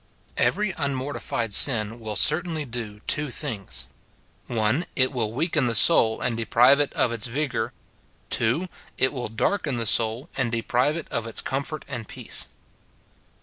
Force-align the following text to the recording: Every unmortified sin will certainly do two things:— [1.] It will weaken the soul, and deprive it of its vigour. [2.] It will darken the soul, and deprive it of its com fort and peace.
Every 0.37 0.73
unmortified 0.79 1.53
sin 1.53 1.99
will 1.99 2.15
certainly 2.15 2.65
do 2.65 3.01
two 3.05 3.29
things:— 3.29 3.85
[1.] 4.47 4.87
It 4.95 5.11
will 5.13 5.31
weaken 5.31 5.67
the 5.67 5.75
soul, 5.75 6.21
and 6.21 6.35
deprive 6.35 6.79
it 6.79 6.91
of 6.93 7.11
its 7.11 7.27
vigour. 7.27 7.71
[2.] 8.31 8.67
It 8.97 9.13
will 9.13 9.29
darken 9.29 9.77
the 9.77 9.85
soul, 9.85 10.27
and 10.35 10.51
deprive 10.51 10.97
it 10.97 11.07
of 11.09 11.27
its 11.27 11.39
com 11.43 11.61
fort 11.61 11.85
and 11.87 12.07
peace. 12.07 12.47